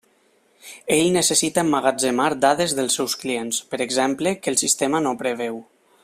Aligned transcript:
Ell 0.95 1.09
necessita 1.17 1.65
emmagatzemar 1.65 2.29
dades 2.47 2.73
dels 2.79 2.97
seus 3.01 3.15
clients, 3.25 3.59
per 3.75 3.81
exemple, 3.89 4.33
que 4.45 4.53
el 4.57 4.61
sistema 4.67 5.03
no 5.09 5.13
preveu. 5.25 5.61